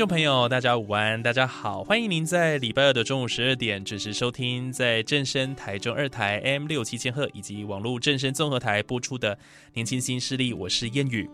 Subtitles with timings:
[0.00, 9.36] 众朋友，大家午安，大家好，欢迎您在礼拜二的中午十二点准时收听，在正声台中二台 M 六七千赫以及网络正声综合台播出的
[9.74, 11.28] 《年轻新势力》，我是谚语。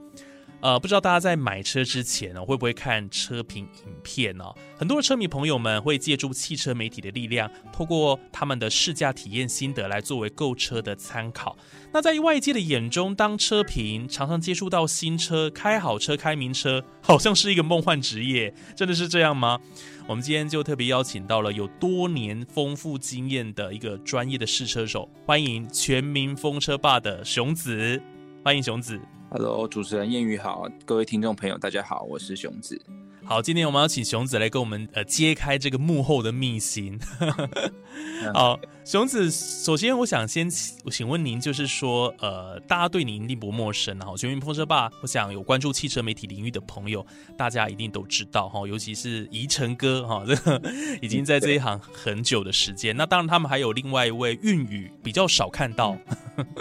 [0.61, 4.45] 呃，不知道大家在买车之前呢，会不会看车评影片呢？
[4.79, 11.57] 很多的车迷朋友们会借助汽车媒体的力量，透过他们的试驾体验心得来作为购车的参考。
[11.93, 19.61] 那在外界的眼中，当车评常常接触到新车，开好车、开名车，好像是一个梦幻职业，真的是这样吗？
[20.09, 28.01] 我们今天就特别邀请到了有多年丰富经验的一个专业的试车手，欢迎全民风车霸的熊子，
[28.43, 28.99] 欢迎熊子。
[29.29, 32.81] Hello，主持人谚语好，各位听众朋友，大家好，我是熊子。
[33.29, 36.97] 好，今天我们要请熊子来跟我们呃揭开这个幕后的秘辛。
[38.33, 47.05] 好，熊子，首先我想先请问您，就是说呃，大家对您一定不陌生哈，全民风车霸，我想有关注汽车媒体领域的朋友，
[47.37, 50.63] 大家一定都知道哈，尤其是宜晨哥哈， 这个
[51.03, 52.97] 已经在这一行很久的时间。
[52.97, 55.99] 那当然，他们还有另外一位韵语比较少看到，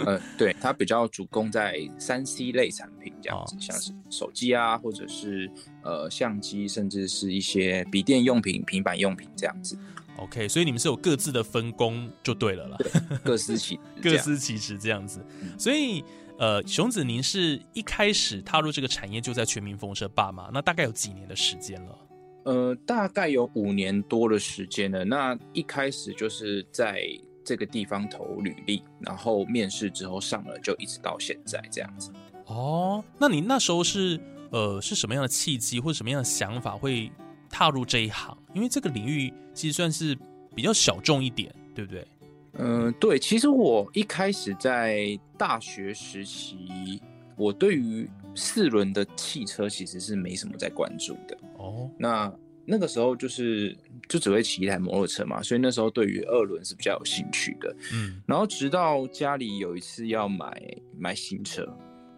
[0.04, 5.50] 呃，对他比较主攻在三 C 类产品这样子，像是手机啊，或者是
[5.82, 6.56] 呃相机。
[6.76, 9.78] 甚至是一些笔电用品、平板用品这样子。
[10.16, 12.76] OK，所以你们是有各自的分工就对了啦，
[13.24, 15.24] 各司其各司其职这样子。
[15.58, 16.04] 所以，
[16.38, 20.50] 呃，熊子，您是一开始踏入这个产业就在全民风车爸妈？
[20.52, 21.98] 那大概有几年的时间了？
[22.44, 25.04] 呃，大概有五年多的时间了。
[25.04, 27.02] 那一开始就是在
[27.44, 32.10] 这个地方投履历，然后面试之后上了，就一直到现在这样子。
[32.46, 34.20] 哦，那你那时候是？
[34.52, 37.10] 呃，是什么样的契机或者什么样的想法会
[37.50, 38.34] 踏入这一行？
[38.54, 40.16] 因为这个领域其实算是
[40.54, 42.06] 比较小众一点，对不对？
[42.52, 43.18] 嗯，对。
[43.18, 47.02] 其实我一开始在大学时期，
[47.36, 51.36] 我对于四轮的汽车其实是没什么在关注的。
[51.58, 52.32] 哦，那
[52.64, 53.76] 那个时候就是
[54.08, 57.76] 就只会骑一台摩托车嘛，所以那时候对于二轮是比较有兴趣的。
[57.92, 60.62] 嗯，然后直到家里有一次要买
[60.96, 61.66] 买新车。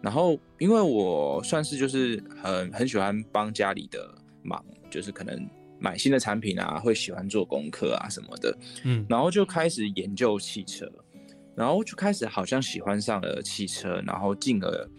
[0.01, 4.09] 然后，因为我算是就是很很喜欢帮家里的
[4.41, 5.45] 忙，就是可能
[5.77, 10.89] 买新的产品啊，会喜欢做功课啊什么的，嗯，然后就开始研究汽车，
[11.53, 14.89] 然后就开始好像喜欢上了汽车，然后进而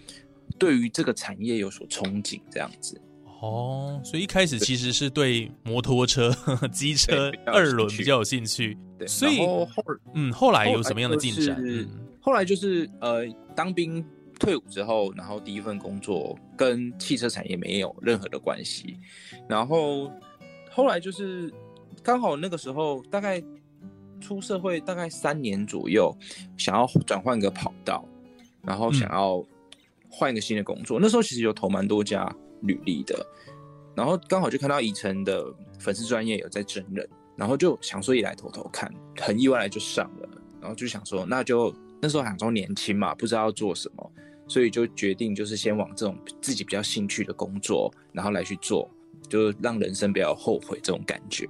[0.58, 3.00] 对于这个产业有所憧憬这样子。
[3.40, 6.30] 哦，所以一开始其实是对摩托车、
[6.70, 9.66] 机车二轮比较有兴趣，对，所以后
[10.14, 11.56] 嗯，后来有什么样的进展？
[12.20, 14.04] 后来就是呃，当兵。
[14.40, 18.98] 退伍之后，然后第一份工作跟汽车产业没有任何的关系，
[19.46, 20.10] 然后
[20.70, 21.52] 后来就是
[22.02, 23.40] 刚好那个时候大概
[24.18, 26.10] 出社会大概三年左右，
[26.56, 28.02] 想要转换个跑道，
[28.62, 29.44] 然后想要
[30.08, 30.98] 换一个新的工作。
[30.98, 33.14] 那时候其实有投蛮多家履历的，
[33.94, 35.44] 然后刚好就看到以晨的
[35.78, 40.28] 粉丝专业有在真人，然后就想说也来投投看，很意外就上了，
[40.62, 44.12] 然后就想说那就那时候想说年轻嘛，不知道要做什么。
[44.50, 48.90] 所以就决定就是先往这种自己比较兴趣的工作，然后来去做，
[49.28, 51.48] 就让人生不要后悔这种感觉。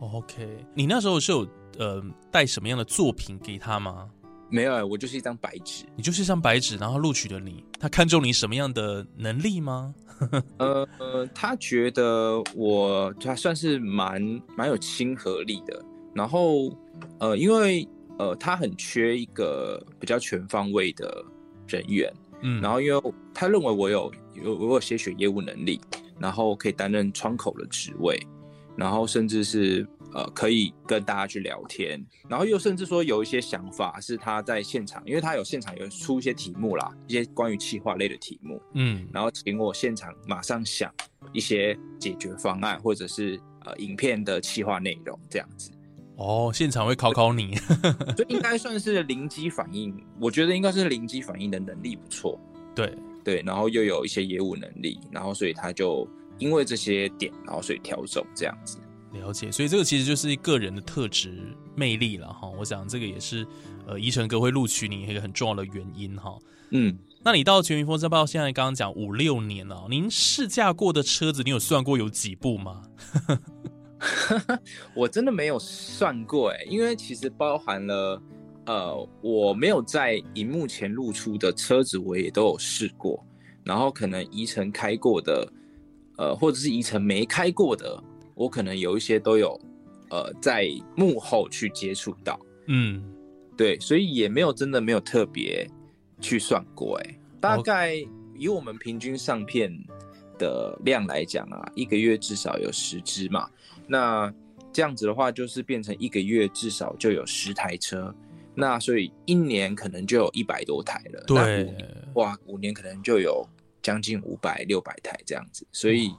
[0.00, 1.46] OK，你那时候是有
[1.78, 4.10] 呃带什么样的作品给他吗？
[4.50, 5.84] 没有，我就是一张白纸。
[5.94, 7.64] 你就是一张白纸，然后录取了你。
[7.78, 9.94] 他看中你什么样的能力吗？
[10.58, 14.20] 呃 呃，他觉得我他算是蛮
[14.56, 15.80] 蛮有亲和力的。
[16.12, 16.76] 然后
[17.20, 17.86] 呃，因为
[18.18, 21.24] 呃他很缺一个比较全方位的
[21.68, 22.12] 人员。
[22.42, 25.80] 嗯，然后因为他认为我有有我有些许业务能力，
[26.18, 28.20] 然后可以担任窗口的职位，
[28.76, 40.92] 然后甚至是呃可以跟大家去聊天，然后又甚至说有一些想法是他在现场，因为他有现场有出一些题目啦，一些关于企划类的题目，嗯，然后请我现场马上想
[41.32, 45.70] 一些解决方案，或者是呃影片的企划内容这样子。
[46.20, 47.56] 哦，现场会考考你，
[48.14, 49.96] 这应该算是灵机反应。
[50.20, 52.38] 我觉得应该是灵机反应的能力不错。
[52.74, 52.94] 对
[53.24, 56.06] 对，然后又有一些业务能力，然后所以他就
[56.38, 58.76] 因为这些点，然后所以调整这样子。
[59.14, 62.48] 了解，所以这个其实就是个人的特质魅力了哈。
[62.50, 63.46] 我想这个也是
[63.86, 66.38] 呃，宜城哥会录取你一个很重要的原因哈。
[66.70, 72.82] 嗯，那你到全民风车报现在刚刚讲五六年了，您试驾过的车子，你有算过有几部吗？
[74.94, 78.22] 我真的没有算过哎，因为其实包含了
[78.66, 83.24] 呃，我没有在荧幕前露出的车子，我也都有试过。
[83.62, 85.52] 然后可能宜城开过的，
[86.16, 88.02] 呃，或者是宜城没开过的。
[88.34, 89.60] 我可能有一些都有，
[90.08, 90.66] 呃，在
[90.96, 93.04] 幕后去接触到，嗯，
[93.54, 95.68] 对，所以也没有真的没有特别
[96.22, 97.94] 去算过，哎，大概
[98.34, 99.70] 以我们平均上片
[100.40, 103.48] 的量来讲啊，一个月至少有十只嘛，
[103.86, 104.34] 那
[104.72, 108.12] 这样子的话，就是变成一个月至少就有十台车，
[108.54, 111.72] 那所以一年可能就有一百多台了，对，
[112.14, 113.46] 哇，五年可能就有
[113.80, 116.10] 将近五百六百台这样子，所以。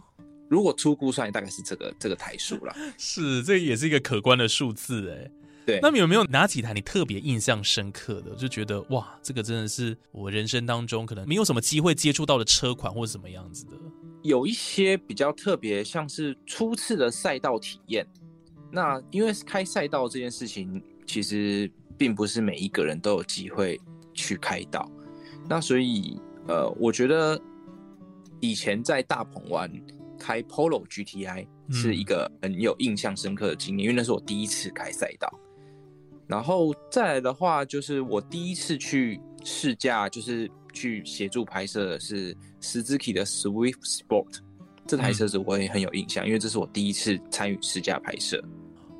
[0.51, 2.75] 如果粗估算，大概是这个这个台数了。
[2.99, 5.31] 是，这也是一个可观的数字哎。
[5.65, 8.35] 对，那你有没有哪几台你特别印象深刻的？
[8.35, 13.71] 就觉得哇，这个真的是我人生当中可能没有什么机会接触到的车款，或者什么样子的？
[14.21, 18.05] 有一些比较特别，像是初次的赛道体验。
[18.71, 23.79] 那因为开赛道这件事情，其实并不是每一个人都有机会
[24.13, 24.89] 去开到。
[25.49, 27.41] 那所以，呃，我觉得
[28.39, 29.71] 以前在大鹏湾。
[30.23, 35.27] 开 Polo GTI 是一个很有印象深刻的经历，因为那是我第一次开赛道。
[36.27, 44.39] 然后再来的话，就是我第一次去试驾，就是去协助拍摄的是 Suzuki 的 Swift Sport
[44.87, 48.43] 这台车子，我也很有印象，因为这是我第一次参与试驾拍摄。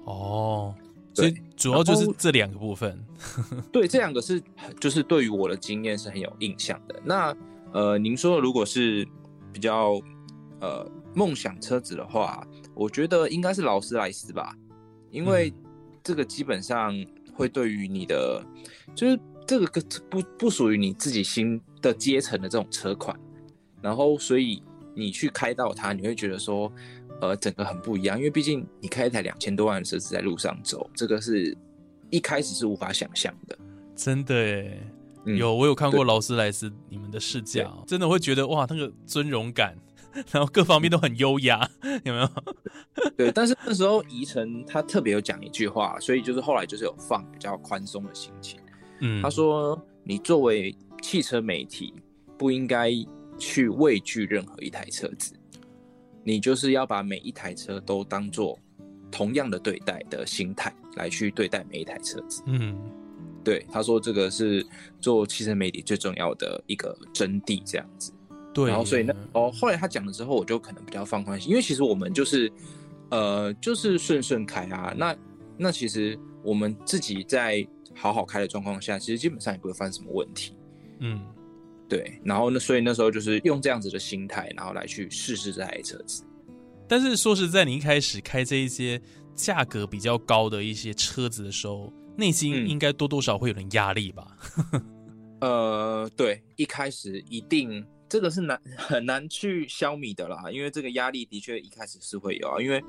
[0.06, 0.74] 哦，
[1.14, 2.98] 所以主要就是这两个部分。
[3.72, 4.42] 对，这两个是
[4.80, 7.02] 就是对于我的经验是很有印象的。
[7.04, 7.36] 那
[7.72, 9.08] 呃，您说如果是
[9.52, 10.02] 比较
[10.60, 10.90] 呃。
[11.14, 14.56] 梦想车子的话，我觉得应该是劳斯莱斯吧，
[15.10, 15.54] 因为
[16.02, 16.96] 这个基本上
[17.34, 18.42] 会对于你的，
[18.96, 19.20] 就是
[19.52, 19.68] 这个
[20.10, 23.14] 不不属于你自己新的阶层的这种车款，
[23.82, 24.64] 然后所以
[24.96, 26.72] 你去开到它，你会觉得说，
[27.20, 31.54] 呃，整个很不一样，因为毕竟你开一台两千多万的车子在路上走，这个是
[32.10, 33.58] 一开始是无法想象的。
[33.94, 34.82] 真的诶，
[35.26, 39.76] 有我有看过劳斯莱斯你们的试驾，真的会觉得哇，那个尊荣感。
[40.32, 41.70] 然后各方面都很优雅，
[42.06, 42.30] 有没有？
[43.18, 48.61] 对，但是那时候宜城他特别有讲一句话，所以就是后来就是有放比较宽松的心情。
[49.02, 51.94] 嗯，他说：“你作为汽车媒体，
[52.38, 52.92] 不应该
[53.38, 55.34] 去畏惧任何一台车子，
[56.24, 58.58] 你就是要把每一台车都当做
[59.12, 62.80] 同样的对待的心态来去对待每一台车子。”嗯，
[63.44, 64.66] 对，他说这个是
[65.00, 68.14] 做汽车媒体最重要的一个真谛，这样子。
[68.54, 72.52] 对，然后所以那哦，后来他讲了之后，我就可能比较放宽心，因为其实我们就是，
[73.10, 74.94] 呃，就是顺顺开啊。
[74.96, 75.16] 那
[75.58, 80.56] 那其实我们自己在好好开的状况下，其实基本上也不会发生什么问题。
[81.00, 81.22] 嗯，
[81.88, 82.20] 对。
[82.24, 86.24] 然后那所以那时候就是用这样子的心态，然后来去试试这台车子。
[86.88, 89.02] 但是说实在，你一开始开这一些
[89.36, 94.38] 价格比较高的一些车子的时候，内心应该多多少会有点压力吧？
[95.42, 97.86] 呃，对，一开始一定。
[98.10, 102.84] 这个是难很难去消弭的啦，因为这个压力的确一开始是会有啊，因为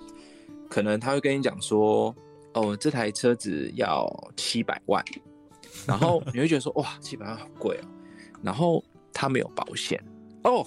[0.68, 2.12] 可能他会跟你讲说，
[2.54, 5.04] 哦，这台车子要七百万，
[5.86, 7.84] 然后你会觉得说，哇，七百万好贵哦，
[8.42, 10.02] 然后它没有保险。
[10.44, 10.66] 哦，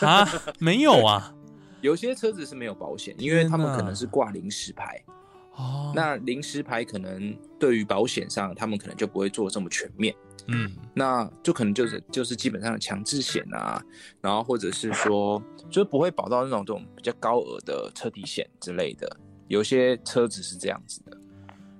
[0.00, 0.24] 啊，
[0.60, 1.34] 没有啊，
[1.80, 5.02] 有些车子是没有保险，因为他们可能是挂临时牌，
[5.56, 10.14] 哦，那临时牌可能对于保险上，他们可能就不会做这么全面。
[10.48, 13.82] 嗯，那就可能就是就是基本上的强制险啊，
[14.20, 19.16] 然后或者是说，就是不会保到那种这种比较高额的车体险之类的，
[19.48, 21.18] 有些车子是这样子的。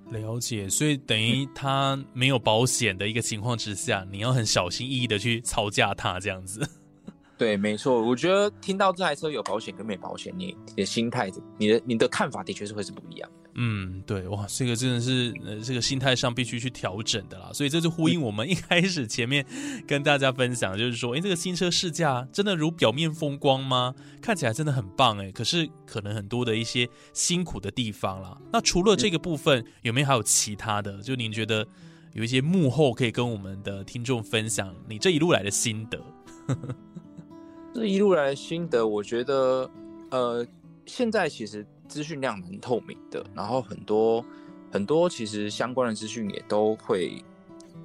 [0.09, 6.67] 了解，所以等于他没有保险的一个情况之下，你要很小心翼翼的去操驾他这样子。
[7.37, 13.46] 对，没错，我觉得听到这台车有保险跟没保险，你你的心态、你的你的看法的确是会是不一样的。
[13.59, 17.49] 嗯，对，哇，这个真的是呃，这个心态上必须去调整的啦。
[17.51, 19.43] 所以这就呼应我们一开始前面
[19.87, 23.95] 跟大家分享，就是说，哎，这个新车试驾真的如表面风光吗？
[24.21, 28.37] 看起来真的很棒哎，可是可能很多的一些辛苦的地方啦。
[28.53, 31.01] 那除了这个部分，有没有还有其他的？
[31.01, 31.67] 就您觉得
[32.13, 35.99] 有一些幕后可以跟我们的听众分享你这一路来的心得？
[37.73, 39.67] 这一路来的心得，我觉得，
[40.11, 40.45] 呃，
[40.85, 44.23] 现在其实资讯量蛮透明的，然后很多
[44.71, 47.23] 很多其实相关的资讯也都会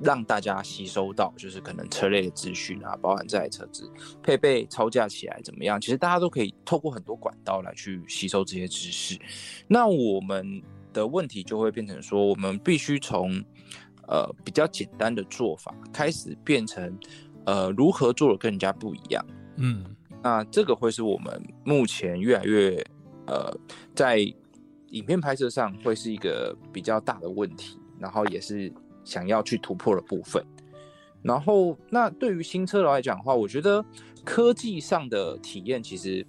[0.01, 3.89] 让大家吸收到，就是可能车类的资讯啊，包含这台车子
[4.23, 9.19] 配备操驾起来怎么样，其实大家都可以透过很多管道来去吸收这些知识。
[9.69, 10.61] 那我们
[10.93, 13.43] 的问题就会变成说，我们必须从
[14.09, 16.99] 呃比较简单的做法开始，变成
[17.47, 19.25] 呃如何做的跟人家不一样。
[19.57, 19.85] 嗯，
[20.23, 22.85] 那这个会是我们目前越来越
[23.33, 23.59] 呃
[23.95, 24.19] 在
[24.91, 28.71] 影片拍摄上会是一个比较大的问题，然后也是
[29.05, 30.45] 想要去突破的部分。
[31.23, 33.83] 然后，那对于新车来讲的话，我觉得
[34.23, 36.27] 科技上的体验其实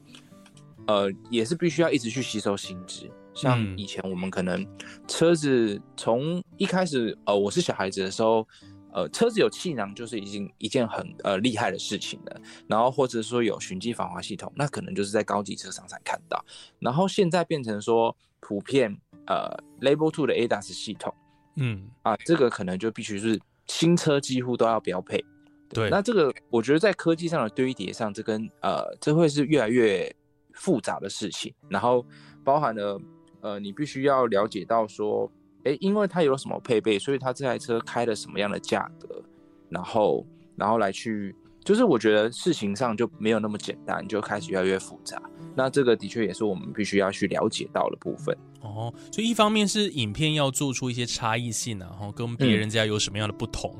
[0.87, 3.11] 呃也是必须要一直去吸收新知。
[3.33, 4.65] 像嗯以前我们可能
[5.07, 8.47] 车子从一开始呃我是小孩子的时候。
[8.93, 12.41] 呃，车子有气囊就是已经一件很呃厉害的事情了。
[12.67, 16.43] 然后或者说有循迹防滑系统，那可能就是在高级车上才看到。
[16.79, 18.95] 然后现在变成说普遍
[19.25, 21.13] 呃 Level Two 的 ADAS 系统
[21.55, 25.23] 嗯，啊，这个可能就必须是新车几乎都要标配。
[25.69, 30.15] 对，那这个我觉得在科技上的堆叠上，这跟呃这会是越来越
[30.53, 31.51] 复杂的事情。
[31.67, 32.05] 然后
[32.43, 33.01] 包含了
[33.41, 35.31] 呃你必须要了解到说。
[35.65, 39.21] 哎，因为它有什么配备，所以它这台车开了什么样的价格，
[39.69, 45.21] 然后，然后来去，就是我觉得事情上就没有那么简单，就开始越来越复杂。
[45.55, 48.35] 那这个的确也是我们必须要去了解到的部分。
[48.61, 53.73] 哦，所以一方面是影片要做出一些差异性啊，然后跟别人家有什么样的不同，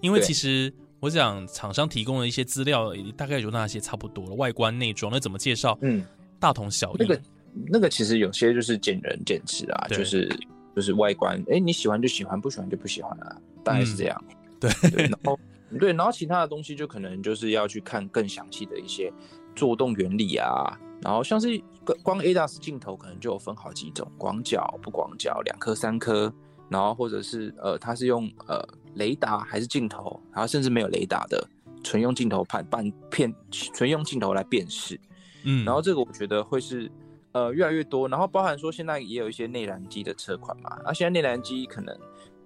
[0.00, 6.04] 因为其实我想厂商提供的一些资料大概有那些差不多了，外观内装那怎么介绍，嗯，
[6.38, 6.96] 大同小异。
[6.98, 7.20] 那个
[7.68, 10.28] 那个其实有些就是见仁见智啊，就是
[10.76, 14.24] 就是外观，哎，你喜欢就喜欢，不喜欢就不喜欢啊，大概是这样。
[14.60, 15.40] 对对，然后
[15.80, 19.10] 对，然后其他的东西就可能就是要去看更详细的一些
[19.54, 21.58] 作动原理啊，然后像是
[22.02, 26.30] 光 ADAS 镜头可能就有分好几种，广角、不广角、两颗、三颗，
[26.68, 28.62] 然后或者是呃，它是用呃
[28.96, 31.42] 雷达还是镜头，然后甚至没有雷达的，
[31.82, 35.00] 纯用镜头判半片，纯用镜头来辨识。
[35.44, 36.90] 嗯，然后这个我觉得会是
[37.36, 41.94] 呃越来越多，然后包含说现在也有一些内燃机的车款嘛，那现在内燃机可能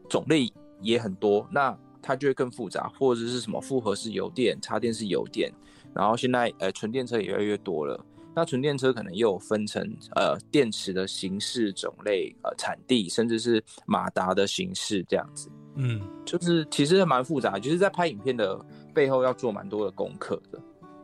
[0.09, 5.52] 种类也很多，那它就会更复杂，或者是什么复合式油电、插电式油电，
[5.94, 8.04] 然后现在呃纯电车也越来越多了。
[8.35, 9.82] 那纯电车可能又有分成
[10.16, 18.59] 呃电池的形式、种类、呃产地，甚至是马达的形式这样子，嗯，就是其实蛮复杂，就是在拍影片的
[18.94, 20.59] 背后要做蛮多的功课的。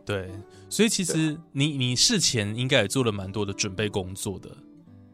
[0.07, 0.31] 对，
[0.71, 4.51] 所以其实你你事前应该也做了蛮多的准备工作的，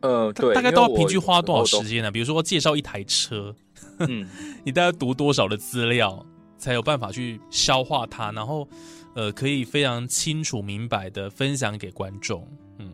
[0.03, 2.11] 呃，对，大概都要平均花多少有时间呢？
[2.11, 3.55] 比如说介绍一台车，
[4.01, 4.29] 嗯。
[4.65, 6.25] 你大概读多少的资料，
[6.59, 8.69] 才有办法去消化它，然后
[9.15, 12.47] 呃，可以非常清楚明白的分享给观众。
[12.79, 12.93] 嗯，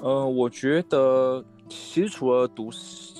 [0.00, 2.70] 呃，我觉得其实除了读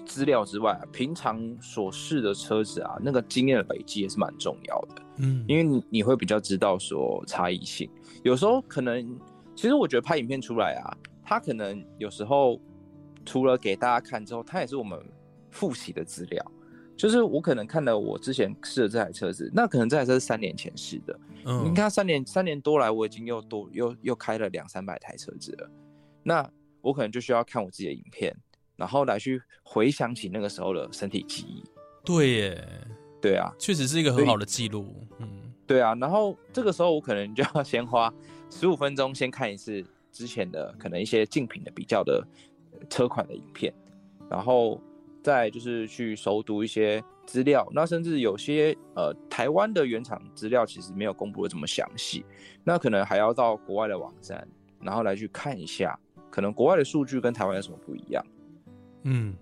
[0.08, 7.88] 资料之外啊，平常所试的车子啊，那个经验的累积也是蛮重要的，嗯，因为你你会比较知道说差异性。
[8.24, 9.06] 有时候可能，
[9.54, 12.58] 其实我觉得拍影片出来啊，它可能有时候
[13.24, 14.98] 除了给大家看之后，它也是我们
[15.50, 16.44] 复习的资料。
[16.96, 21.64] 就是我可能看了我之前试的这台车子，那可能这台车是三年前试的，嗯。
[21.64, 25.70] 你看三年三年多来，我已经又多又又开了两三百台车子了，
[26.24, 26.50] 那
[26.80, 28.36] 我可能就需要看我自己的影片，
[28.78, 31.62] 然后来去回想起那个时候的身体记忆。
[32.04, 32.68] 对耶，
[33.20, 34.94] 对啊，确实是一个很好的记录。
[35.18, 38.10] 嗯，对啊，然后这个时候我可能就要先花
[38.48, 42.26] 十五分钟先看一次之前的可能一些竞品的比较的
[42.72, 43.74] 呃车款的影片，
[44.30, 44.80] 然后
[45.22, 52.24] 再就是去熟读一些资料，那甚至有些呃台湾的原厂资料其实没有公布的这么详细，
[52.64, 54.48] 那可能还要到国外的网站，
[54.80, 55.98] 然后来去看一下，
[56.30, 58.24] 可能国外的数据跟台湾有什么不一样。
[59.10, 59.34] 嗯，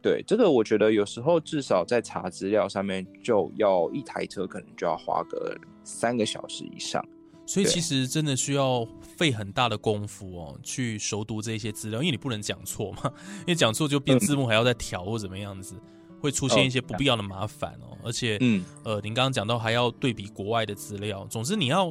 [0.00, 7.04] 对，这个我觉得有时候至少在查资料上面就要一台车可能就要花个三个小时以上。
[7.46, 13.10] 所以其实真的需要费很大的功夫哦，去熟读这些资料，因为你不能讲错嘛，
[13.40, 15.74] 因为讲错就变嗯字幕还要再调或怎么样子，
[16.20, 17.96] 会出现一些不必要的麻烦哦。
[18.04, 21.86] 而且，嗯，呃，您刚刚讲到还要对比国外的资料，总之你要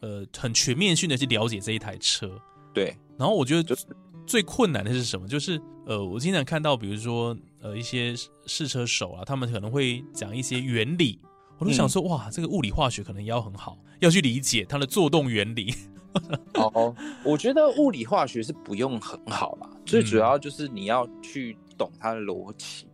[0.00, 2.30] 呃很全面性的去了解这一台车。
[2.72, 3.84] 对，然后我觉得就是
[4.26, 5.28] 最困难的是什么？
[5.28, 8.14] 就是呃，我经常看到，比如说呃一些
[8.46, 11.20] 试车手啊，他们可能会讲一些原理，
[11.58, 15.74] 我都想说，哇，这个物理化学可能也要很好，要去理解它的作动原理。
[16.54, 22.86] 哦，我觉得物理化学是不用很好啦，最主要就是你要去懂它的逻辑。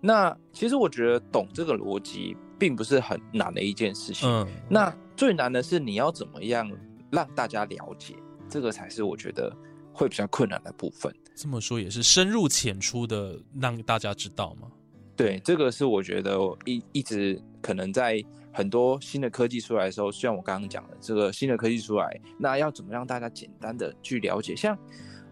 [0.00, 4.28] 那其实我觉得懂这个逻辑并不是很难的一件事情。
[4.28, 6.70] 嗯，那最难的是你要怎么样
[7.10, 8.14] 让大家了解，
[8.48, 9.50] 这个才是我觉得
[9.96, 11.14] 会比较困难的部分。
[11.34, 14.68] 这么说也是深入浅出的让大家知道吗。
[15.16, 18.22] 对，这个是我觉得我一一直可能在
[18.52, 24.54] 很多新的科技出来的时候，像我刚刚讲的，这个新的科技出来，那要怎么让大家简单的去了解？
[24.54, 24.78] 像，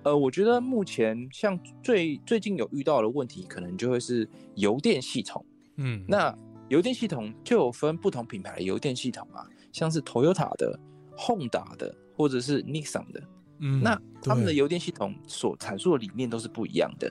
[0.03, 5.45] 呃，我觉得目前像最最近有遇到的问题，可能就会是邮电系统。
[5.77, 6.35] 嗯，那
[6.69, 10.79] 邮电系统就有分不同品牌的邮电系统啊，像是 Toyota 的、
[11.17, 13.23] Honda 的，或者是 Nissan 的。
[13.65, 17.11] 嗯，那他们的对邮电系统所阐述的理念都是不一样的。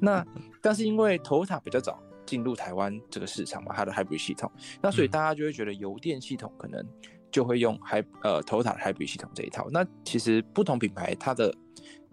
[0.00, 0.24] 那
[0.62, 4.48] 但是因为 Toyota 比较早进入台湾这个市场嘛，它的 Hybrid 系统，
[4.80, 6.86] 那所以嗯大家就会觉得邮电系统可能
[7.32, 9.68] 就会用 Hy 呃 Toyota 的 Hybrid 系统这一套。
[9.72, 11.52] 那其实不同品牌它的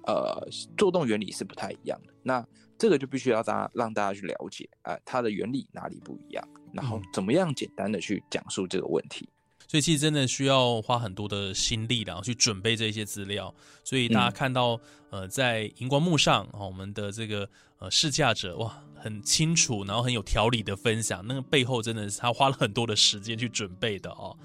[0.07, 2.13] 呃作动原理是不太一样的。
[2.23, 2.43] 那
[2.79, 9.29] 这个就必须要大家让大家去了解啊、呃它的原理哪里不一样，然后嗯怎么样简单的去讲述这个问题。
[9.67, 13.53] 所以其实真的需要花很多的心力，然后去准备这些资料。
[13.83, 14.79] 所以大家嗯看到，
[15.09, 24.37] 呃，在荧光幕上，哦，我们的这个呃试驾者，哇，很清楚，然后很有条理的分享，那个背后真的是他花了很多的时间去准备的哦。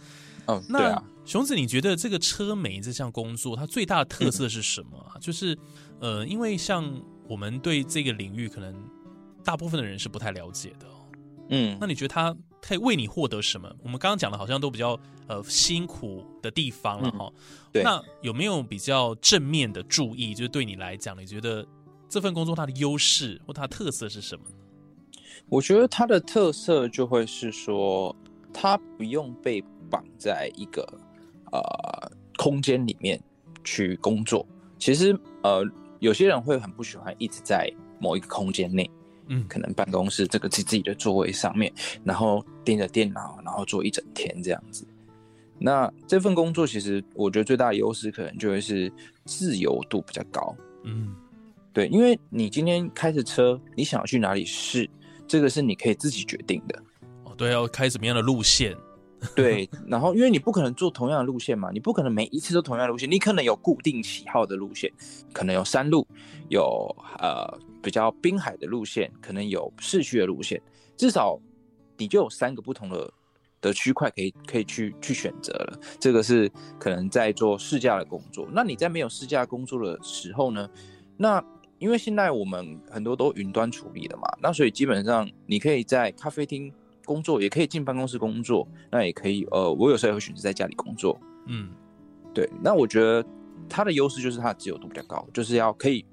[0.46, 5.18] 嗯，对那啊，熊子，你觉得这个车媒这项工作，它最大的特色是什么啊？
[5.20, 5.56] 就是
[6.00, 8.74] 呃，因为像我们对这个领域，可能
[9.44, 10.99] 大部分的人是不太了解的哦。
[11.50, 13.70] 嗯那你觉得他可以为你获得什么？
[13.82, 17.32] 我们刚刚讲的好像都比较呃辛苦的地方了嗯哈、
[17.72, 20.34] 对那有没有比较正面的注意？
[20.34, 21.66] 就是对你来讲，你觉得
[22.08, 24.56] 这份工作它的优势或它的特色是什么呢？
[25.48, 28.14] 我觉得它的特色就会是说，
[28.52, 30.82] 它不用被绑在一个
[31.50, 33.20] 呃空间里面
[33.64, 34.46] 去工作。
[34.78, 35.64] 其实呃，
[35.98, 38.88] 有些人会很不喜欢一直在某一个空间内，
[39.30, 41.72] 嗯可能办公室这个自自己的座位上面，
[42.04, 44.86] 然后盯着电脑，然后坐一整天这样子。
[45.58, 48.92] 那这份工作其实我觉得最大的优势可能就会是
[49.24, 50.54] 自由度比较高。
[50.84, 51.14] 嗯
[51.72, 54.90] 对，因为你今天开着车，你想要去哪里试，
[55.28, 56.82] 这个是你可以自己决定的。
[57.22, 58.76] 哦，对，要开什么样的路线？
[59.36, 64.90] 对，然后因为你不可能做同样的路线嘛，你不可能每一次都同样的路线，你可能有固定喜好的路线，
[65.32, 66.06] 可能有山路，
[66.48, 67.46] 有呃
[67.82, 70.60] 比较滨海的路线，可能有市区的路线，
[70.96, 71.38] 至少
[71.98, 73.12] 你就有三个不同的
[73.60, 75.78] 的区块可以可以去去选择了。
[75.98, 78.48] 这个是可能在做试驾的工作。
[78.52, 80.68] 那你在没有试驾工作的时候呢？
[81.18, 81.44] 那
[81.78, 86.72] 因为现在我们很多都云端处理的嘛，那所以基本上你可以在咖啡厅
[87.10, 91.18] 工作，也可以进办公室工作，那也可以呃，我有时候也会选择在家里工作。
[91.46, 91.70] 嗯
[92.32, 93.24] 对，那我觉得
[93.68, 96.04] 它的优势就是它的自由度比较高，就是要可以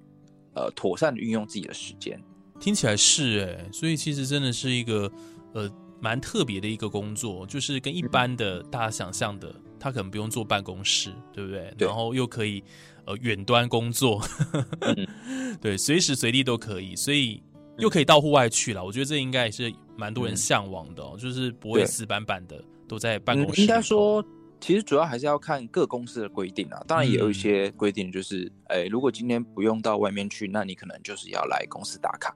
[0.55, 2.19] 呃妥善的运用自己的时间。
[2.59, 5.11] 听起来是哎，所以其实真的是一个
[5.53, 11.71] 呃蛮特别的一个工作，就是跟一般的大家想象的，他可能不用坐办公室，对不对？
[11.77, 12.63] 对然后又可以
[13.05, 14.19] 呃远端工作，
[14.81, 15.07] 嗯
[15.61, 17.43] 对，随时随地都可以，所以
[17.77, 18.83] 又可以到户外去了。
[18.83, 23.81] 我觉得这应该也是蛮多人嗯向往的哦，就是不会死板板的都在办公室，应该。
[23.81, 24.23] 说，
[24.59, 26.83] 其实主要还是要看各公司的规定啊。
[26.87, 32.35] 当然也有一些规定，就是，哎、如果今天不用到外面去，那你可能就是要来公司打卡。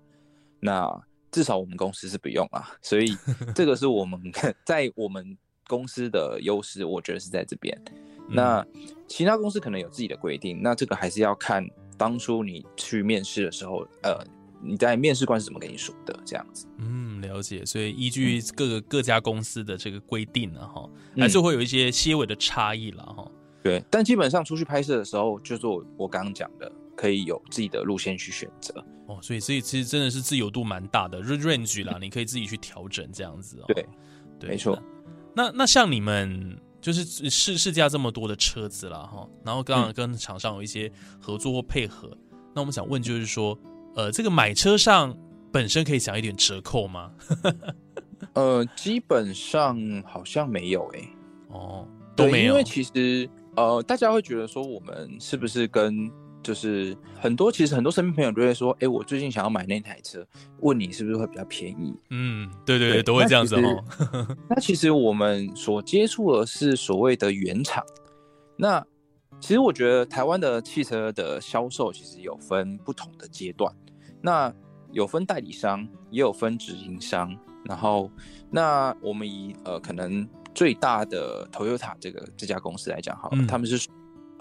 [0.59, 0.89] 那
[1.31, 3.15] 至少我们公司是不用啊，所以
[3.55, 4.19] 这个是我们
[4.65, 7.77] 在我们公司的优势，我觉得是在这边。
[7.87, 7.97] 嗯
[8.33, 8.65] 那
[9.09, 14.23] 其他公司可能有自己的规定，那这个还是要看当初你去面试的时候，呃，
[14.63, 16.67] 你在面试官是怎么跟你说的，这样子。
[16.77, 17.65] 嗯，了解。
[17.65, 23.29] 所以依据各个各家公司的这个规定呢，哈，嗯还是会有一些些微的差异了哈。
[23.63, 28.73] 对，但基本上出去拍摄的时候，就是我我刚刚讲的，可以有自己的路线去选择。
[29.07, 33.65] 哦，所以所以其实真的是自由度蛮大的 range 啦，你可以自己去调整这样子哦。
[33.67, 33.85] 对，
[34.39, 34.81] 对，没错。
[35.35, 42.09] 那那那像你们就是试试驾这么多的车子啦，哈，然后刚嗯刚跟厂商有一些合作或配合，
[42.55, 43.57] 那我们想问就是说，
[43.95, 45.15] 呃，这个买车上
[45.51, 47.11] 本身可以享一点折扣吗？
[48.33, 51.09] 呃，基本上好像没有诶、
[51.49, 52.63] 哦，都对，没有因为。
[52.63, 56.09] 其实呃，大家会觉得说我们是不是跟
[56.41, 60.25] 就是很多其实很多身边朋友都会说，哎、我最近想要买那台车，
[60.59, 61.93] 问你是不是会比较便宜？
[62.11, 63.83] 嗯，对对对，对都会这样子哦。
[64.49, 67.83] 那其实我们所接触的是所谓的原厂。
[68.55, 68.85] 那
[69.41, 73.73] 其实我觉得台湾的汽车的销售其实有分不同的阶段，
[74.21, 74.53] 那
[74.91, 77.35] 有分代理商，也有分直营商。
[77.65, 78.09] 然后，
[78.49, 83.89] 那我们以呃可能最大的 Toyota 这个这家公司来讲好了，嗯他们是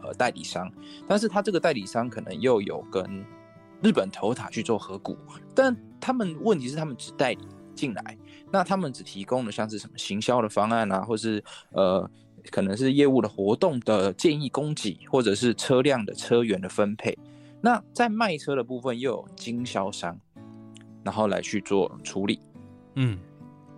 [0.03, 0.71] 呃代理商，
[1.09, 3.25] 但是他这个代理商可能又有跟
[3.83, 5.17] 日本 Toyota 去做合股，
[5.55, 8.19] 但他们问题是他们只代理进来，
[8.51, 12.11] 那他们只提供的像是什么行销的方案啊，或是呃
[12.51, 17.17] 可能是业务的活动的建议供给，或者是车辆的车源的分配。
[17.61, 20.19] 那在卖车的部分又有经销商，
[21.05, 22.41] 然后来去做处理。
[22.95, 23.19] 嗯，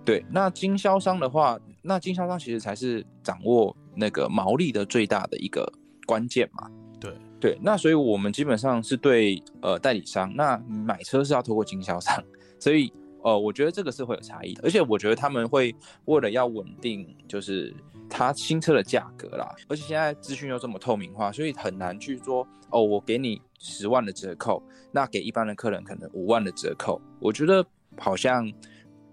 [0.05, 5.71] 对，那经销商的话，那经销商其实才是掌握那个毛利的最大的一个
[6.07, 6.71] 关键嘛。
[7.01, 12.23] 对对，那所以我们基本上是对呃代理商，那买车是要透过经销商，
[12.61, 17.75] 所以呃，我觉得这个是会有差异的，而且我觉得他们会为了要稳定，就是
[18.09, 27.65] 它新车的价格啦，而且现在资讯又这么透明化，所以很难去说哦，我给你十万的折扣，那给一般的客人可能五万的折扣，我觉得
[27.99, 28.51] 好像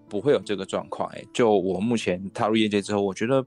[0.08, 1.08] 不会有这个状况。
[1.10, 3.44] 哎，就我目前踏入业界之后，我觉得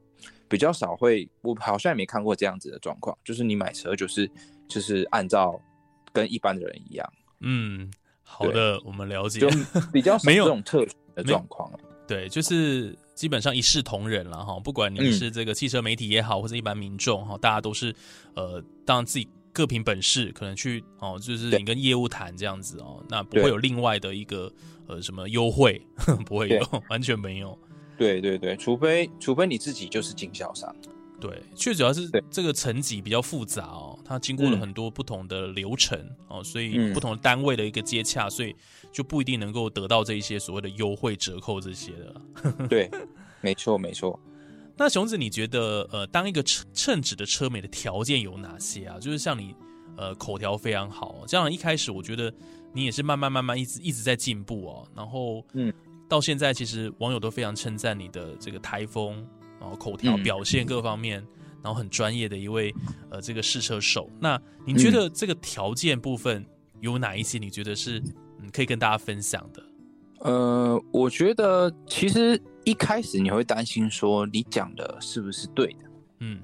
[0.48, 4.30] 比较少会，我好像也没看过这样子的状况，就是你买车就是
[4.68, 5.60] 就是按照
[6.12, 7.92] 跟一般的人一样，嗯，
[8.24, 9.50] 好的，我们了解就，
[9.92, 11.72] 比较少 没有这种特殊的状况。
[12.08, 17.94] 对，就是基本上一视同仁了哈，不管你嗯是这个汽车媒体也好，或者一般民众哈，大家都是
[18.34, 24.52] 呃，当然自己各凭本事，可能去哦，就是你跟业务谈这样子哦，那不会有另外的一个
[24.88, 25.82] 呃什么优惠，
[26.26, 27.58] 不会有，完全没有。
[27.98, 30.76] 对对对，除非除非你自己就是经销商。
[31.26, 38.54] 对，确主要是对这个层级比较复杂哦，它经过了嗯很多不同的流程、哦，所以嗯不同的单位的一个接洽，所以
[38.92, 42.68] 就不一定能够得到这一些所谓的优惠折扣这些的。
[42.68, 42.92] 对，
[43.40, 44.20] 没错没错。
[44.76, 49.00] 那熊子，你觉得呃，当一个称称职的车美的条件有哪些啊？
[49.00, 49.56] 就是像你
[49.96, 52.34] 呃口条非常好，这样一开始我觉得
[52.74, 55.72] 你也是慢慢慢慢一直一直在进步哦，然后嗯，
[56.10, 59.26] 到现在其实网友都非常称赞你的这个台风，
[59.64, 61.26] 然后口条嗯表现各方面，
[61.64, 62.76] 然后很专业的一位
[63.10, 64.10] 呃这个试车手。
[64.20, 66.46] 那您觉得这个条件部分
[66.82, 67.38] 有哪一些？
[67.38, 67.98] 你觉得是
[68.42, 69.64] 嗯可以跟大家分享的？
[70.20, 76.42] 呃，我觉得其实一开始你会担心说你讲的是不是对的，嗯，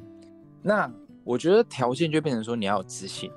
[0.62, 0.90] 那
[1.26, 3.30] 我觉得条件就变成说你要有自信，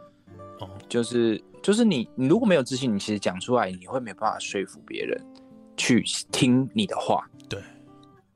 [0.60, 5.20] 哦，就是就是你你如果没有自信，你其实讲出来你会没办法说服别人
[5.76, 7.28] 去听你的话。
[7.48, 7.60] 对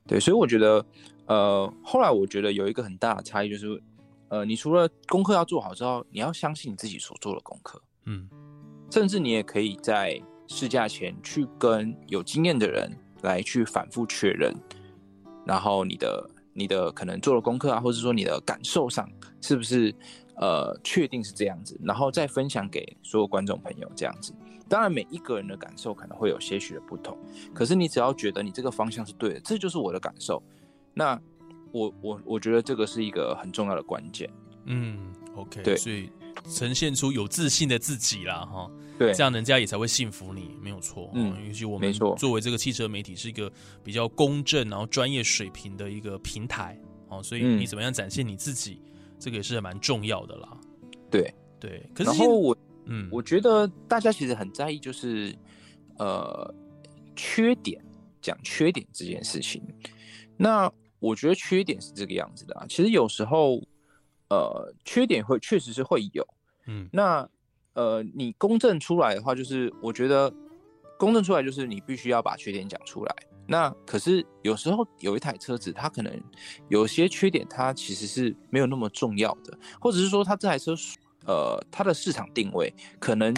[0.07, 0.85] 对，所以我觉得
[1.27, 3.83] 呃后来我觉得有一个很大的差异就是，
[4.29, 7.81] 呃，你除了功课要做好之后，你要相信你自己所做的功课。
[8.05, 8.29] 嗯
[8.91, 12.89] 甚至你也可以在试驾前去跟有经验的人
[13.23, 14.55] 来去反复确认，
[15.45, 19.11] 然后你的你的可能做了功课啊，或者说你的感受上
[19.41, 19.93] 是不是
[20.37, 24.33] 呃确定是这样子，然后再分享给所有观众朋友这样子。
[24.69, 27.19] 当然，每一个人的感受可能会有些许的不同，
[27.53, 30.41] 可是你只要觉得你这个方向是对的，这就是我的感受。
[30.99, 31.21] 那
[31.73, 34.31] 我我我觉得这个是一个很重要的关键。
[34.65, 36.11] 嗯，OK，对所以
[36.51, 38.71] 呈现出有自信的自己啦，哈。
[38.99, 41.11] 对，这样人家也才会信服你，没有错。
[41.13, 43.53] 嗯嗯，尤其我们作为这个汽车媒体是一个
[43.85, 46.81] 比较公正然后专业水平的一个平台
[47.11, 48.81] 哦，所以嗯你怎么样展现你自己，
[49.19, 50.57] 这个也是蛮重要的啦。
[51.11, 51.31] 对，
[51.61, 52.57] 对，可是现然后我
[52.87, 55.37] 嗯，我觉得大家其实很在意，就是
[55.99, 56.55] 呃
[57.15, 57.79] 缺点，
[58.23, 59.63] 讲缺点这件事情。
[60.39, 60.73] 那
[61.07, 63.63] 我觉得缺点是这个样子的啊，其实有时候
[64.29, 66.27] 呃缺点会确实是会有。
[66.67, 67.29] 嗯那
[67.75, 70.33] 呃你公正出来的话，就是我觉得
[70.99, 73.15] 公正出来就是你必须要把缺点讲出来。
[73.49, 76.13] 那可是有时候有一台车子，它可能
[76.69, 80.75] 有些缺点，它其实是没有那么重要的，或者是说它这台车
[81.27, 83.33] 呃它的市场定位可能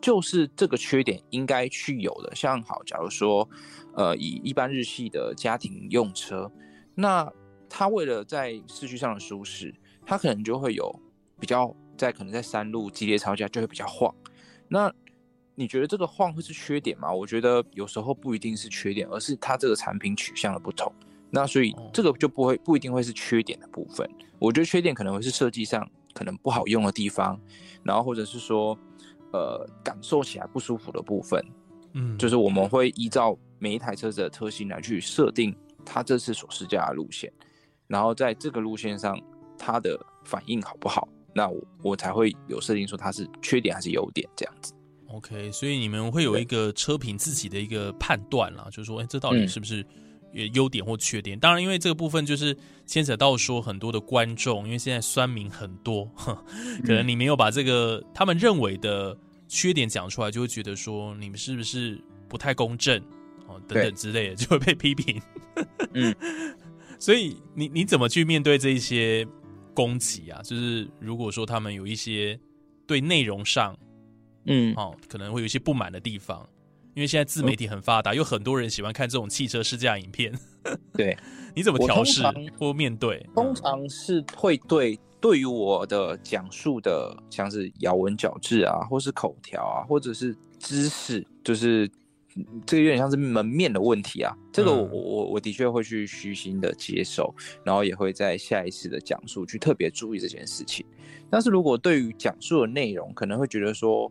[0.00, 2.34] 就是这个缺点应该去有的。
[2.34, 3.46] 像好，假如说
[3.94, 6.50] 呃以一般日系的家庭用车，
[6.94, 7.30] 那
[7.68, 9.74] 它为了在市区上的舒适，
[10.04, 10.94] 它可能就会有
[11.38, 14.14] 比较在可能在山路激烈超价就会比较晃。
[14.68, 14.92] 那
[15.54, 17.12] 你觉得这个晃会是缺点吗？
[17.12, 20.92] 我觉得有时候不一定是缺点，而是它这个产品取向的不同。
[21.30, 24.08] 那所以哦这个就不会不一定会是缺点的部分。
[24.38, 27.38] 我觉得缺点可能会是设计上可能不好用的地方，
[27.84, 28.76] 然后或者是说
[29.32, 31.44] 呃感受起来不舒服的部分。
[31.92, 37.32] 嗯，就是我们会依照每一台车子的特性来去设定它这次所试驾的路线，
[37.86, 39.20] 然后在这个路线上
[39.58, 44.72] 他的反应好不好，那我我才会有设定说它是缺点还是优点这样子。
[45.08, 49.84] OK，所以你们会有一个车评自己的一个判断啦，就是说，哎，这到底嗯是不是
[50.32, 51.36] 呃优点或缺点？
[51.36, 56.32] 当然，因为这个部分就是牵扯到说很多的观众，因为现在酸民很多，呵
[56.84, 63.02] 可能你没有把这个他们认为的缺点讲出来，就会觉得说你们是不是不太公正哦，
[63.74, 65.20] 等等之类的，就会被批评。
[65.94, 66.14] 嗯，
[66.98, 69.26] 所以你你怎么去面对这一些
[69.74, 70.40] 攻击啊？
[70.42, 72.38] 就是如果说他们有一些
[72.86, 73.76] 对内容上
[74.46, 76.48] 嗯，哦，可能会有一些不满的地方，
[76.94, 80.32] 因为现在自媒体很发达，有很多人喜欢看这种汽车试驾影片。
[80.92, 81.16] 对，
[81.54, 82.22] 你怎么我调试
[82.58, 83.26] 或面对？
[83.34, 91.90] 通嗯常是会对对于我的讲述的，像是咬文嚼字啊，或是口条啊，或者是知识，就是
[92.66, 94.36] 这个有点像是门面的问题啊。
[94.52, 100.84] 这个我嗯我我的确会去虚心的接受，然后也会在下一次的讲述去特别注意这件事情。
[101.30, 104.10] 但是如果对于讲述的内容可能会觉得说，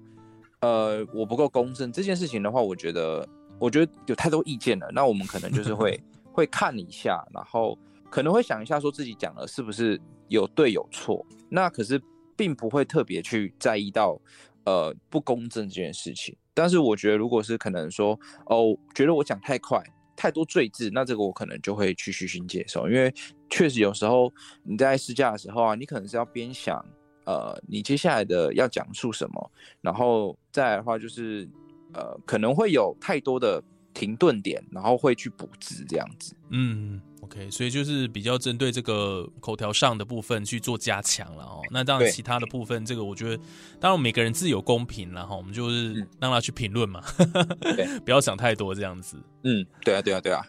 [0.62, 4.90] 呃，我不够公正这件事情的话，我觉得我觉得有太多意见了。
[4.94, 7.78] 那我们可能就是会 会看一下，然后
[8.10, 11.26] 可能会想一下，说自己讲的是不是有对有错。
[11.50, 12.02] 那可是
[12.38, 14.18] 并不会特别去在意到
[14.70, 16.36] 呃不公正这件事情。
[16.54, 19.82] 但是我觉得，如果是可能说哦，觉得我讲太快。
[20.22, 23.10] 太多赘字，那这个我可能就会去虚心接受，因为
[23.50, 24.30] 确实有时候
[24.64, 26.86] 你在试驾的时候啊，你可能是要边想，
[27.26, 31.50] 呃，你接下来的要讲述什么，然后再来的话就是，
[31.94, 33.64] 呃，可能会有太多的
[34.00, 36.34] 停顿点，然后会去补字这样子。
[36.52, 41.62] 嗯，OK，所以就是比较针对这个口条上的部分去做加强了哦。
[41.70, 43.44] 那当然，其他的部分，这个我觉得，
[43.78, 47.04] 当然每个人自有公平了哈我们就是嗯让他去评论嘛，
[47.60, 49.18] 对 不要想太多这样子。
[49.44, 50.42] 嗯，对啊，对啊，对啊。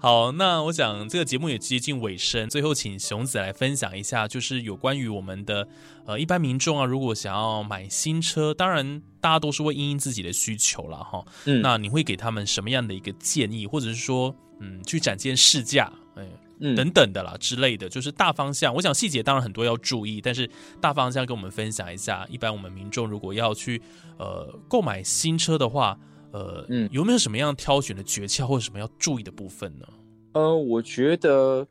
[0.00, 5.66] 好，那我想这个节目也接近尾声，最后请熊子来分享一下，就是有关于我们的
[6.06, 11.24] 呃一般民众啊，如果想要买新车，当然大家都是会因应自己的需求了哈。
[11.46, 16.24] 嗯那你会给他们什么样的一个建议，或者是说，嗯，去展现试驾，哎，
[16.60, 18.72] 嗯等等的啦之类的，就是大方向。
[18.72, 20.48] 我想细节当然很多要注意，但是
[20.80, 22.24] 大方向跟我们分享一下。
[22.30, 23.82] 一般我们民众如果要去
[24.16, 25.98] 呃购买新车的话，
[26.32, 29.86] 呃，嗯有没有什么样挑选的诀窍或者什么要注意的部分呢？
[30.32, 31.66] 呃，我觉得，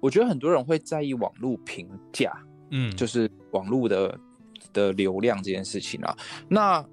[0.00, 2.32] 我觉得很多人会在意网络评价，
[2.70, 4.18] 嗯，就是网络的
[4.72, 6.16] 的流量这件事情啊。
[6.48, 6.84] 那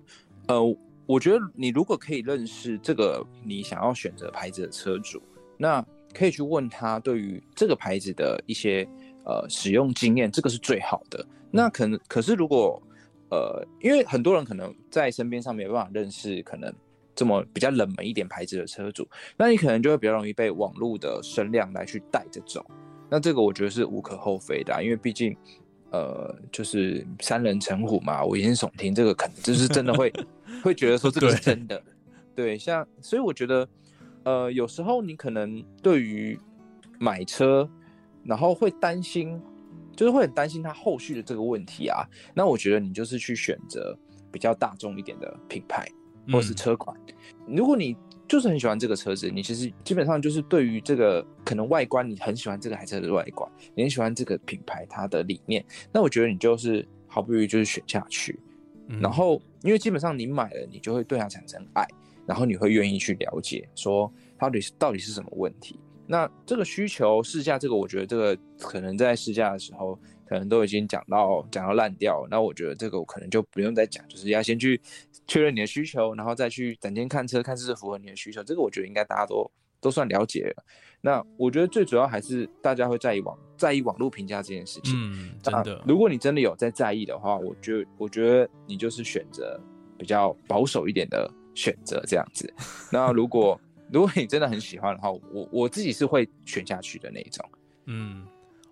[0.48, 5.22] 呃，我觉得你如果可以认识这个你想要选择牌子的车主，
[5.58, 8.88] 那可以去问他对于这个牌子的一些
[9.24, 11.26] 呃使用经验，这个是最好的。
[11.50, 12.82] 那可能可是如果
[13.32, 16.72] 呃，因为很多人可能在身边上没办法认识可能
[17.16, 22.66] 这么比较冷门一点牌子的车主，那你可能就会比较容易被网络的声量来去带着走。
[23.10, 25.36] 那这个我觉得是无可厚非的啊、因为毕竟，
[25.92, 30.12] 呃，就是三人成虎嘛，危言耸听，这个可能就是真的会
[30.64, 31.82] 会觉得说这个是真的。
[32.36, 33.70] 对，像所以我觉得，
[34.24, 36.38] 呃，有时候你可能对于
[37.00, 37.70] 买车，
[38.24, 39.40] 然后会担心，
[39.96, 42.04] 就是会很担心它后续的这个问题啊。
[42.34, 43.98] 那我觉得你就是去选择
[44.32, 45.88] 比较大众一点的品牌
[46.32, 46.96] 或是嗯车款。
[47.48, 47.96] 如果你
[48.28, 58.40] 就是很喜欢这个车子，你其实基本上就是对于这个可能外观，你很喜欢这个台车的外观，你很喜欢这个品牌它的理念，那我觉得你就是毫不犹豫就是选下去。
[58.88, 61.88] 嗯然后，因为基本上你买了，你就会对它产生爱，
[62.28, 65.80] 然后你会愿意去了解说它到底是到底是什么问题。
[66.08, 72.28] 那这个需求试驾，这个我觉得这个可能在试驾的时候，可能都已经讲到讲到烂掉了。
[72.30, 74.80] 那我觉得这个我可能就不用再讲，就是要先去
[75.28, 78.44] 确认你的需求，然后再去整天看车，看是不是符合你的需求。
[78.44, 80.64] 这个我觉得应该大家都都算了解了。
[81.02, 84.94] 那我觉得最主要还是大家会在意网在意网络评价这件事情。
[84.96, 89.60] 嗯，真的，如果你真的有在在意的话，我觉得我觉得你就是选择
[89.98, 92.52] 比较保守一点的选择这样子。
[92.92, 93.60] 那如果
[93.92, 97.48] 如果你真的很喜欢的话，我我自己是会选下去的那一种。
[97.86, 98.26] 嗯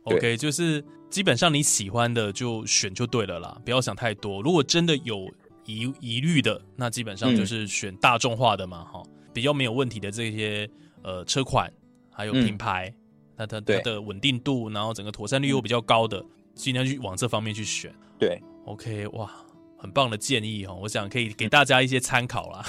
[0.05, 4.41] ，OK，就是基本上你喜欢的就选就对了啦，不要想太多。
[4.41, 5.31] 如果真的有
[5.63, 10.67] 疑疑虑的，那基本上嗯就是选大众化的嘛，哈、比较没有问题的这些
[11.03, 11.71] 呃车款，
[12.11, 12.91] 还有嗯品牌，
[13.35, 17.93] 那它它对的稳定度，然后整个妥善率又比较高的，尽量去往这方面去选。
[18.17, 19.29] 对，OK，哇，
[19.77, 22.65] 很棒的建议哦，我想可以给大家一些参考啦。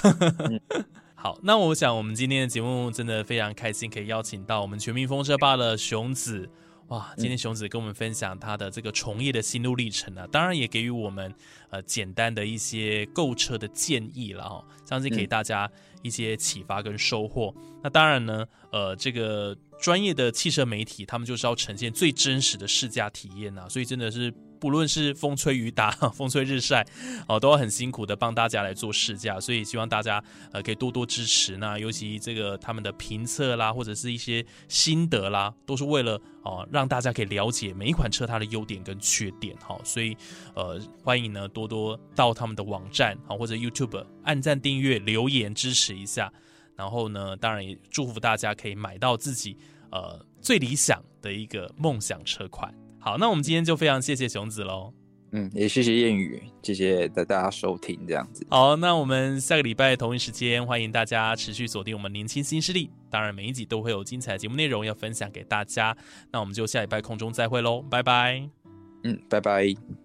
[1.16, 6.46] 好，那我想我们今天的节目真的非常开心，可以邀请到我们全民风车吧的熊子。
[6.88, 11.34] 哇，今天熊子跟我们分享他的这个从业的心路历程啊，当然也给予我们
[11.70, 15.70] 呃简单的一些购车的建议了哦，相信给大家
[16.02, 17.54] 一些启发跟收获。
[17.82, 24.32] 那当然呢，呃，这个专业的汽车媒体，他们就是要呈现最真实的试驾体验呐、所以真的是
[24.64, 26.86] 不论是风吹雨打、 风吹日晒，
[27.28, 29.38] 哦、都要很辛苦的帮大家来做试驾。
[29.38, 31.58] 所以希望大家呃可以多多支持。
[31.58, 39.54] 那尤其这个他们的评测啦，或者是一些心得啦，都是为了哦、让大家可以了解每一款车它的优点跟缺点。
[39.60, 40.16] 好、所以
[40.54, 46.32] 呃欢迎呢多多到他们的网站好、或者 YouTube 按赞、订阅、留言支持一下。
[46.74, 49.58] 然后呢，当然也祝福大家可以买到自己
[49.90, 52.74] 呃最理想的一个梦想车款。
[53.04, 54.90] 好，那我们今天就非常谢谢熊子喽。
[55.32, 58.46] 嗯，也谢谢谚语，谢谢大家收听这样子。
[58.48, 62.88] 好，那我们下个礼拜同一时间，欢迎大家持续锁定我们年轻新势力。
[63.10, 65.94] 当然，每一集都会有精彩节目内容要分享给大家。
[66.32, 68.48] 那我们就下礼拜空中再会喽，拜拜。
[69.02, 70.03] 嗯，拜拜。